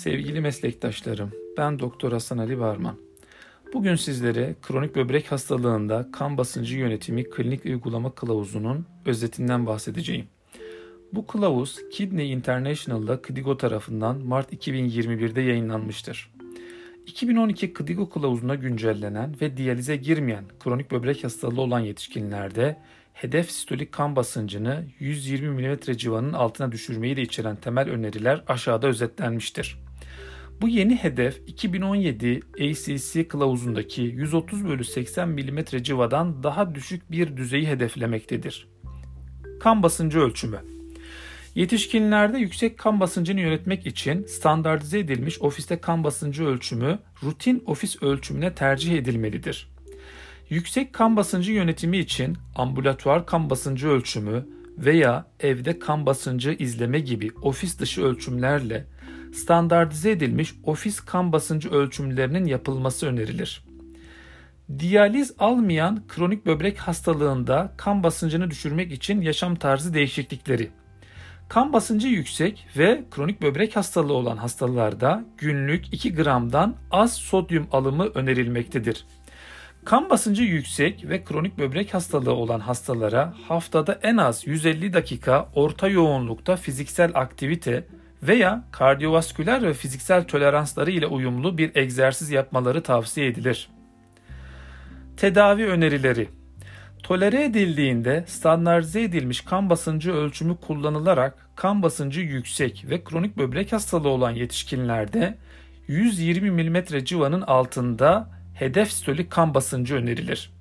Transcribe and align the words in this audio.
Sevgili 0.00 0.40
meslektaşlarım, 0.40 1.32
ben 1.56 1.78
Doktor 1.78 2.12
Hasan 2.12 2.38
Ali 2.38 2.60
Barman. 2.60 2.96
Bugün 3.72 3.94
sizlere 3.94 4.54
kronik 4.62 4.96
böbrek 4.96 5.32
hastalığında 5.32 6.08
kan 6.12 6.38
basıncı 6.38 6.76
yönetimi 6.76 7.30
klinik 7.30 7.64
uygulama 7.64 8.14
kılavuzunun 8.14 8.86
özetinden 9.06 9.66
bahsedeceğim. 9.66 10.26
Bu 11.12 11.26
kılavuz 11.26 11.78
Kidney 11.92 12.32
International'da 12.32 13.22
KDIGO 13.22 13.56
tarafından 13.56 14.18
Mart 14.18 14.52
2021'de 14.52 15.40
yayınlanmıştır. 15.40 16.30
2012 17.06 17.72
KDIGO 17.72 18.08
kılavuzuna 18.08 18.54
güncellenen 18.54 19.36
ve 19.40 19.56
diyalize 19.56 19.96
girmeyen 19.96 20.44
kronik 20.60 20.90
böbrek 20.90 21.24
hastalığı 21.24 21.60
olan 21.60 21.80
yetişkinlerde 21.80 22.76
hedef 23.12 23.50
sistolik 23.50 23.92
kan 23.92 24.16
basıncını 24.16 24.84
120 24.98 25.48
mm 25.48 25.76
civanın 25.96 26.32
altına 26.32 26.72
düşürmeyi 26.72 27.16
de 27.16 27.22
içeren 27.22 27.56
temel 27.56 27.90
öneriler 27.90 28.44
aşağıda 28.46 28.86
özetlenmiştir. 28.86 29.89
Bu 30.60 30.68
yeni 30.68 30.96
hedef 30.96 31.40
2017 31.46 32.40
ACC 32.54 33.28
kılavuzundaki 33.28 34.02
130 34.02 34.64
bölü 34.64 34.84
80 34.84 35.28
mm 35.28 35.58
civadan 35.82 36.42
daha 36.42 36.74
düşük 36.74 37.10
bir 37.10 37.36
düzeyi 37.36 37.68
hedeflemektedir. 37.68 38.68
Kan 39.60 39.82
basıncı 39.82 40.18
ölçümü 40.18 40.60
Yetişkinlerde 41.54 42.38
yüksek 42.38 42.78
kan 42.78 43.00
basıncını 43.00 43.40
yönetmek 43.40 43.86
için 43.86 44.24
standartize 44.26 44.98
edilmiş 44.98 45.42
ofiste 45.42 45.80
kan 45.80 46.04
basıncı 46.04 46.44
ölçümü 46.44 46.98
rutin 47.22 47.62
ofis 47.66 48.02
ölçümüne 48.02 48.54
tercih 48.54 48.98
edilmelidir. 48.98 49.70
Yüksek 50.50 50.92
kan 50.92 51.16
basıncı 51.16 51.52
yönetimi 51.52 51.98
için 51.98 52.36
ambulatuar 52.56 53.26
kan 53.26 53.50
basıncı 53.50 53.88
ölçümü 53.88 54.46
veya 54.78 55.26
evde 55.40 55.78
kan 55.78 56.06
basıncı 56.06 56.56
izleme 56.58 57.00
gibi 57.00 57.30
ofis 57.42 57.78
dışı 57.78 58.02
ölçümlerle 58.02 58.86
standartize 59.34 60.10
edilmiş 60.10 60.54
ofis 60.64 61.00
kan 61.00 61.32
basıncı 61.32 61.70
ölçümlerinin 61.70 62.44
yapılması 62.44 63.06
önerilir. 63.06 63.64
Diyaliz 64.78 65.32
almayan 65.38 66.02
kronik 66.08 66.46
böbrek 66.46 66.78
hastalığında 66.78 67.72
kan 67.76 68.02
basıncını 68.02 68.50
düşürmek 68.50 68.92
için 68.92 69.20
yaşam 69.20 69.56
tarzı 69.56 69.94
değişiklikleri. 69.94 70.70
Kan 71.48 71.72
basıncı 71.72 72.08
yüksek 72.08 72.66
ve 72.76 73.04
kronik 73.10 73.42
böbrek 73.42 73.76
hastalığı 73.76 74.12
olan 74.12 74.36
hastalarda 74.36 75.24
günlük 75.38 75.94
2 75.94 76.14
gramdan 76.14 76.76
az 76.90 77.12
sodyum 77.14 77.66
alımı 77.72 78.06
önerilmektedir. 78.06 79.04
Kan 79.84 80.10
basıncı 80.10 80.42
yüksek 80.42 81.08
ve 81.08 81.24
kronik 81.24 81.58
böbrek 81.58 81.94
hastalığı 81.94 82.32
olan 82.32 82.60
hastalara 82.60 83.34
haftada 83.48 83.98
en 84.02 84.16
az 84.16 84.46
150 84.46 84.92
dakika 84.92 85.48
orta 85.54 85.88
yoğunlukta 85.88 86.56
fiziksel 86.56 87.10
aktivite 87.14 87.86
veya 88.22 88.64
kardiyovasküler 88.72 89.62
ve 89.62 89.74
fiziksel 89.74 90.24
toleransları 90.24 90.90
ile 90.90 91.06
uyumlu 91.06 91.58
bir 91.58 91.76
egzersiz 91.76 92.30
yapmaları 92.30 92.82
tavsiye 92.82 93.26
edilir. 93.26 93.70
Tedavi 95.16 95.66
önerileri 95.66 96.28
Tolere 97.02 97.44
edildiğinde 97.44 98.24
standartize 98.26 99.02
edilmiş 99.02 99.40
kan 99.40 99.70
basıncı 99.70 100.12
ölçümü 100.12 100.56
kullanılarak 100.56 101.48
kan 101.56 101.82
basıncı 101.82 102.20
yüksek 102.20 102.84
ve 102.90 103.04
kronik 103.04 103.36
böbrek 103.36 103.72
hastalığı 103.72 104.08
olan 104.08 104.30
yetişkinlerde 104.30 105.38
120 105.88 106.50
mm 106.50 107.04
civanın 107.04 107.40
altında 107.40 108.30
hedef 108.54 108.92
sistolik 108.92 109.30
kan 109.30 109.54
basıncı 109.54 109.94
önerilir. 109.94 110.52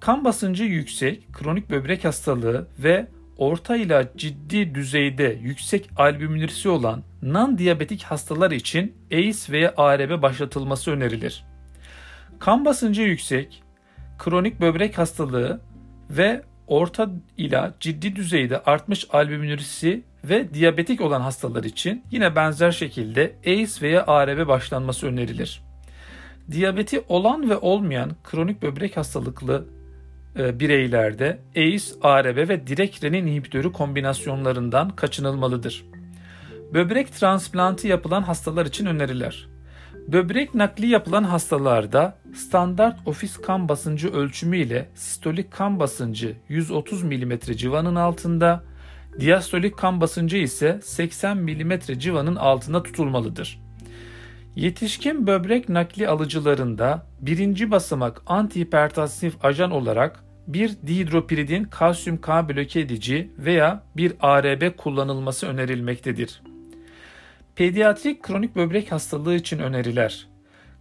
Kan 0.00 0.24
basıncı 0.24 0.64
yüksek, 0.64 1.32
kronik 1.32 1.70
böbrek 1.70 2.04
hastalığı 2.04 2.66
ve 2.78 3.06
orta 3.38 3.76
ila 3.76 4.04
ciddi 4.16 4.74
düzeyde 4.74 5.38
yüksek 5.42 5.90
albüminürisi 5.96 6.68
olan 6.68 7.02
non-diyabetik 7.22 8.02
hastalar 8.02 8.50
için 8.50 8.96
ACE 9.12 9.52
veya 9.52 9.74
ARB 9.76 10.22
başlatılması 10.22 10.90
önerilir. 10.90 11.44
Kan 12.38 12.64
basıncı 12.64 13.02
yüksek, 13.02 13.62
kronik 14.18 14.60
böbrek 14.60 14.98
hastalığı 14.98 15.60
ve 16.10 16.42
orta 16.66 17.10
ila 17.36 17.74
ciddi 17.80 18.16
düzeyde 18.16 18.62
artmış 18.62 19.06
albüminürisi 19.12 20.02
ve 20.24 20.54
diyabetik 20.54 21.00
olan 21.00 21.20
hastalar 21.20 21.64
için 21.64 22.04
yine 22.10 22.36
benzer 22.36 22.70
şekilde 22.72 23.34
ACE 23.46 23.82
veya 23.82 24.06
ARB 24.06 24.48
başlanması 24.48 25.06
önerilir. 25.06 25.62
Diyabeti 26.50 27.04
olan 27.08 27.50
ve 27.50 27.56
olmayan 27.56 28.10
kronik 28.24 28.62
böbrek 28.62 28.96
hastalıklı 28.96 29.77
bireylerde 30.38 31.38
ACE, 31.56 31.94
ARB 32.02 32.48
ve 32.48 32.66
direkt 32.66 33.04
renin 33.04 33.26
inhibitörü 33.26 33.72
kombinasyonlarından 33.72 34.90
kaçınılmalıdır. 34.90 35.84
Böbrek 36.74 37.12
transplantı 37.12 37.88
yapılan 37.88 38.22
hastalar 38.22 38.66
için 38.66 38.86
öneriler. 38.86 39.48
Böbrek 40.08 40.54
nakli 40.54 40.86
yapılan 40.86 41.24
hastalarda 41.24 42.18
standart 42.34 42.98
ofis 43.06 43.36
kan 43.36 43.68
basıncı 43.68 44.12
ölçümü 44.12 44.56
ile 44.56 44.88
sistolik 44.94 45.50
kan 45.50 45.80
basıncı 45.80 46.36
130 46.48 47.02
mm 47.02 47.38
civanın 47.38 47.94
altında, 47.94 48.64
diastolik 49.20 49.78
kan 49.78 50.00
basıncı 50.00 50.36
ise 50.36 50.80
80 50.82 51.36
mm 51.36 51.78
civanın 51.98 52.36
altında 52.36 52.82
tutulmalıdır. 52.82 53.60
Yetişkin 54.56 55.26
böbrek 55.26 55.68
nakli 55.68 56.08
alıcılarında 56.08 57.06
birinci 57.20 57.70
basamak 57.70 58.22
antihipertansif 58.26 59.44
ajan 59.44 59.70
olarak 59.70 60.24
bir 60.48 60.70
dihidropiridin 60.86 61.64
kalsiyum 61.64 62.20
K 62.20 62.48
bloke 62.48 62.80
edici 62.80 63.30
veya 63.38 63.82
bir 63.96 64.12
ARB 64.20 64.76
kullanılması 64.76 65.46
önerilmektedir. 65.46 66.42
Pediatrik 67.56 68.22
kronik 68.22 68.56
böbrek 68.56 68.92
hastalığı 68.92 69.34
için 69.34 69.58
öneriler. 69.58 70.28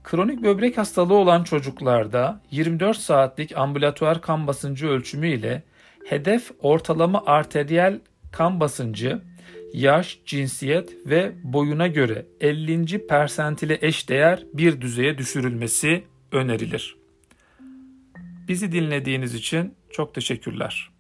Kronik 0.03 0.44
böbrek 0.44 0.78
hastalığı 0.78 1.13
olan 1.13 1.44
çocuklarda 1.44 2.41
24 2.51 2.97
saatlik 2.97 3.57
ambulatuar 3.57 4.22
kan 4.22 4.47
basıncı 4.47 4.88
ölçümü 4.88 5.28
ile 5.28 5.63
hedef 6.05 6.51
ortalama 6.61 7.23
arteriyel 7.25 7.99
kan 8.31 8.59
basıncı 8.59 9.22
yaş, 9.73 10.19
cinsiyet 10.25 10.89
ve 11.05 11.31
boyuna 11.44 11.88
göre 11.88 12.25
50. 12.41 13.07
persentile 13.07 13.78
eşdeğer 13.81 14.44
bir 14.53 14.81
düzeye 14.81 15.17
düşürülmesi 15.17 16.03
önerilir. 16.31 17.06
Bizi 18.47 18.72
dinlediğiniz 18.72 19.34
için 19.34 19.75
çok 19.90 20.16
teşekkürler. 20.16 20.97